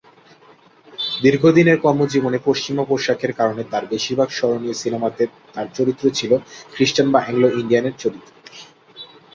দীর্ঘদিনের 1.21 1.77
কর্মজীবনে 1.79 2.39
পশ্চিমা 2.47 2.83
পোশাকের 2.85 3.31
কারণে 3.33 3.63
তার 3.71 3.83
বেশিরভাগ 3.85 4.29
স্মরণীয় 4.29 4.75
সিনেমাতে 4.75 5.23
তাঁর 5.53 5.67
চরিত্রটি 5.77 6.17
ছিল 6.19 6.31
খ্রিস্টান 6.73 7.07
বা 7.13 7.19
অ্যাংলো-ইন্ডিয়ান 7.23 7.85
চরিত্রের। 7.93 8.37